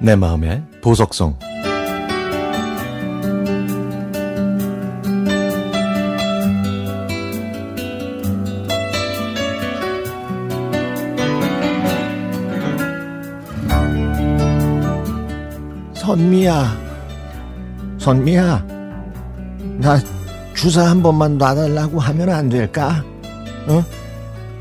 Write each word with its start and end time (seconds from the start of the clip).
내 0.00 0.16
마음의 0.16 0.62
보석성. 0.80 1.36
선미야, 15.92 16.64
선미야, 17.98 18.66
나 19.78 19.98
주사 20.58 20.90
한 20.90 21.04
번만 21.04 21.38
놔달라고 21.38 22.00
하면 22.00 22.30
안 22.30 22.48
될까? 22.48 23.04
어? 23.68 23.84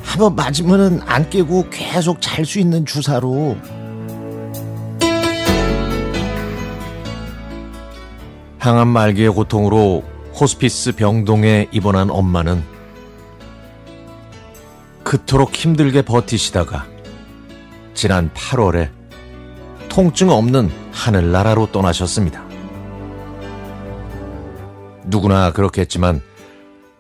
한번 0.04 0.35
맞으면은 0.35 1.02
안 1.08 1.27
깨고 1.27 1.71
계속 1.71 2.21
잘 2.21 2.45
수 2.45 2.59
있는 2.59 2.85
주사로. 2.85 3.58
항암 8.59 8.88
말기의 8.90 9.31
고통으로 9.31 10.04
호스피스 10.40 10.91
병동에 10.98 11.68
입원한 11.71 12.12
엄마는 12.12 12.63
그토록 15.04 15.55
힘들게 15.55 16.04
버티시다가 16.04 16.85
지난 17.95 18.29
8월에 18.35 18.91
통증 19.90 20.29
없는 20.29 20.70
하늘나라로 20.91 21.71
떠나셨습니다. 21.71 22.46
누구나 25.07 25.52
그렇겠지만 25.52 26.21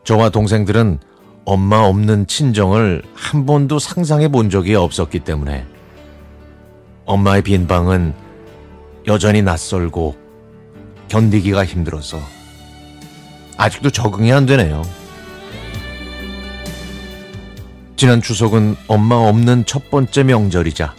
저와 0.03 0.29
동생들은 0.29 0.99
엄마 1.45 1.79
없는 1.79 2.27
친정을 2.27 3.03
한 3.13 3.45
번도 3.45 3.79
상상해 3.79 4.27
본 4.27 4.49
적이 4.49 4.75
없었기 4.75 5.19
때문에 5.19 5.65
엄마의 7.05 7.41
빈 7.41 7.67
방은 7.67 8.13
여전히 9.07 9.41
낯설고 9.41 10.17
견디기가 11.07 11.65
힘들어서 11.65 12.19
아직도 13.57 13.89
적응이 13.89 14.31
안 14.33 14.45
되네요. 14.45 14.81
지난 17.95 18.21
추석은 18.21 18.75
엄마 18.87 19.15
없는 19.15 19.65
첫 19.65 19.89
번째 19.89 20.23
명절이자 20.23 20.93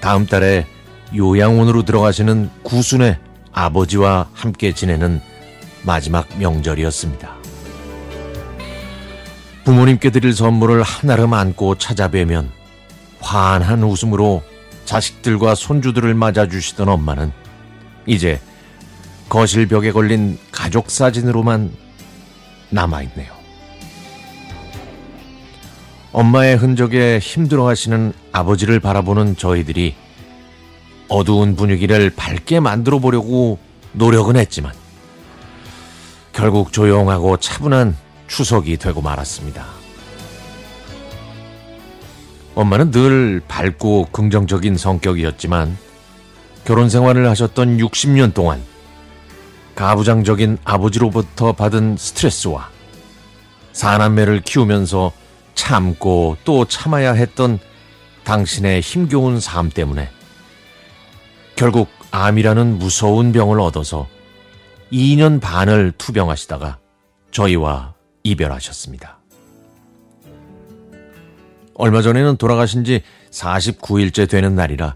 다음 0.00 0.26
달에 0.26 0.66
요양원으로 1.14 1.84
들어가시는 1.84 2.50
구순의 2.64 3.18
아버지와 3.52 4.28
함께 4.32 4.72
지내는 4.72 5.20
마지막 5.84 6.26
명절이었습니다. 6.38 7.36
부모님께 9.64 10.10
드릴 10.10 10.34
선물을 10.34 10.82
한아름 10.82 11.32
안고 11.34 11.78
찾아뵈면 11.78 12.50
환한 13.20 13.84
웃음으로 13.84 14.42
자식들과 14.84 15.54
손주들을 15.54 16.12
맞아주시던 16.14 16.88
엄마는 16.88 17.32
이제 18.06 18.40
거실 19.28 19.66
벽에 19.68 19.92
걸린 19.92 20.38
가족 20.50 20.90
사진으로만 20.90 21.70
남아있네요. 22.70 23.32
엄마의 26.12 26.56
흔적에 26.56 27.18
힘들어 27.20 27.66
하시는 27.68 28.12
아버지를 28.32 28.80
바라보는 28.80 29.36
저희들이 29.36 29.94
어두운 31.08 31.56
분위기를 31.56 32.10
밝게 32.10 32.60
만들어 32.60 32.98
보려고 32.98 33.58
노력은 33.92 34.36
했지만 34.36 34.72
결국 36.32 36.72
조용하고 36.72 37.36
차분한 37.36 37.96
추석이 38.26 38.78
되고 38.78 39.00
말았습니다. 39.00 39.66
엄마는 42.54 42.90
늘 42.90 43.40
밝고 43.46 44.08
긍정적인 44.12 44.76
성격이었지만 44.76 45.76
결혼 46.64 46.88
생활을 46.88 47.28
하셨던 47.28 47.78
60년 47.78 48.34
동안 48.34 48.62
가부장적인 49.74 50.58
아버지로부터 50.64 51.52
받은 51.52 51.96
스트레스와 51.98 52.68
사남매를 53.72 54.42
키우면서 54.42 55.12
참고 55.54 56.36
또 56.44 56.66
참아야 56.66 57.12
했던 57.12 57.58
당신의 58.24 58.80
힘겨운 58.80 59.40
삶 59.40 59.70
때문에 59.70 60.10
결국 61.56 61.88
암이라는 62.10 62.78
무서운 62.78 63.32
병을 63.32 63.60
얻어서 63.60 64.06
2년 64.92 65.40
반을 65.40 65.92
투병하시다가 65.96 66.78
저희와 67.30 67.94
이별하셨습니다. 68.22 69.18
얼마 71.74 72.02
전에는 72.02 72.36
돌아가신 72.36 72.84
지 72.84 73.02
49일째 73.30 74.28
되는 74.28 74.54
날이라 74.54 74.94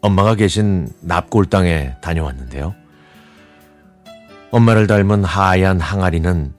엄마가 0.00 0.34
계신 0.34 0.88
납골당에 1.02 1.96
다녀왔는데요. 2.00 2.74
엄마를 4.50 4.86
닮은 4.86 5.24
하얀 5.24 5.78
항아리는 5.78 6.54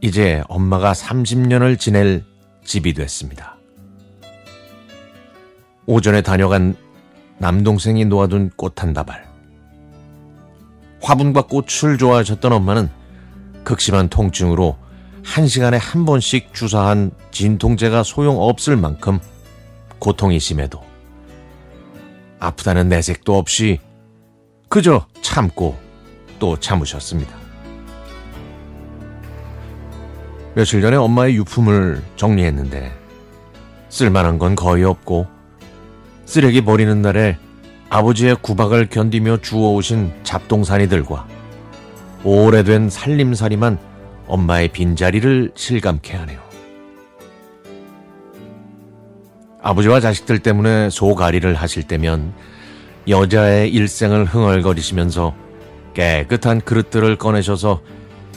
이제 0.00 0.42
엄마가 0.48 0.92
30년을 0.92 1.78
지낼 1.78 2.24
집이 2.64 2.94
됐습니다. 2.94 3.56
오전에 5.86 6.22
다녀간 6.22 6.74
남동생이 7.38 8.06
놓아둔 8.06 8.50
꽃 8.56 8.82
한 8.82 8.92
다발. 8.92 9.27
화분과 11.00 11.42
꽃을 11.42 11.98
좋아하셨던 11.98 12.52
엄마는 12.52 12.88
극심한 13.64 14.08
통증으로 14.08 14.76
한 15.24 15.46
시간에 15.46 15.76
한 15.76 16.04
번씩 16.04 16.54
주사한 16.54 17.10
진통제가 17.30 18.02
소용없을 18.02 18.76
만큼 18.76 19.18
고통이 19.98 20.40
심해도 20.40 20.82
아프다는 22.40 22.88
내색도 22.88 23.36
없이 23.36 23.80
그저 24.68 25.06
참고 25.22 25.76
또 26.38 26.58
참으셨습니다. 26.58 27.36
며칠 30.54 30.80
전에 30.80 30.96
엄마의 30.96 31.36
유품을 31.36 32.02
정리했는데 32.16 32.92
쓸만한 33.88 34.38
건 34.38 34.54
거의 34.56 34.84
없고 34.84 35.26
쓰레기 36.24 36.62
버리는 36.62 37.00
날에 37.00 37.38
아버지의 37.90 38.36
구박을 38.42 38.88
견디며 38.88 39.38
주워오신 39.38 40.12
잡동사니들과 40.22 41.26
오래된 42.22 42.90
살림살이만 42.90 43.78
엄마의 44.26 44.68
빈자리를 44.68 45.52
실감케 45.54 46.16
하네요. 46.18 46.40
아버지와 49.62 50.00
자식들 50.00 50.38
때문에 50.40 50.90
소가리를 50.90 51.52
하실 51.54 51.82
때면 51.82 52.34
여자의 53.08 53.70
일생을 53.70 54.26
흥얼거리시면서 54.26 55.34
깨끗한 55.94 56.60
그릇들을 56.60 57.16
꺼내셔서 57.16 57.80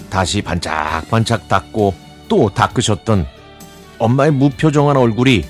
다시 0.10 0.42
반짝반짝 0.42 1.48
닦고 1.48 1.94
또 2.28 2.50
닦으셨던 2.50 3.26
엄마의 4.00 4.32
무표정한 4.32 4.98
얼굴이 4.98 5.44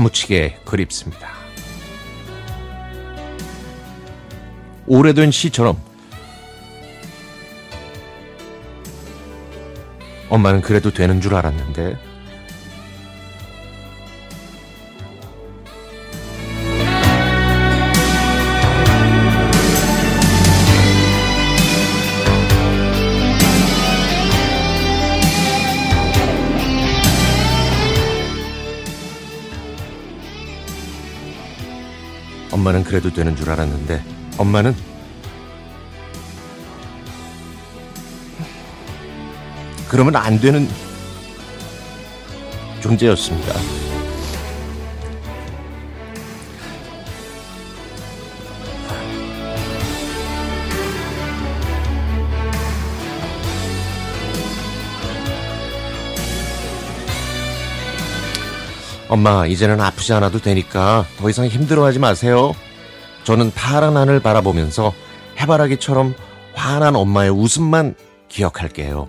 사무치게 0.00 0.60
그립습니다. 0.64 1.28
오래된 4.86 5.30
시처럼 5.30 5.78
엄마는 10.30 10.62
그래도 10.62 10.90
되는 10.90 11.20
줄 11.20 11.34
알았는데 11.34 11.98
엄마는 32.60 32.84
그래도 32.84 33.10
되는 33.10 33.34
줄 33.34 33.48
알았는데 33.48 34.02
엄마는 34.36 34.76
그러면 39.88 40.14
안 40.16 40.38
되는 40.38 40.68
존재였습니다. 42.82 43.89
엄마, 59.10 59.44
이제는 59.44 59.80
아프지 59.80 60.12
않아도 60.12 60.38
되니까 60.38 61.04
더 61.18 61.28
이상 61.28 61.48
힘들어하지 61.48 61.98
마세요. 61.98 62.54
저는 63.24 63.50
파란 63.50 63.96
하늘 63.96 64.20
바라보면서 64.20 64.94
해바라기처럼 65.40 66.14
환한 66.54 66.94
엄마의 66.94 67.30
웃음만 67.30 67.96
기억할게요. 68.28 69.08